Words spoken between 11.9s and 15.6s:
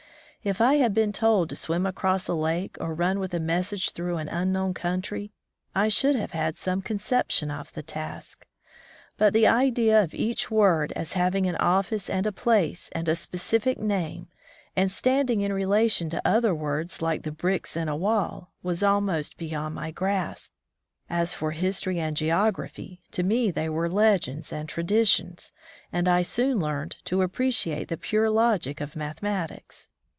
and a place and a specific name, and standing in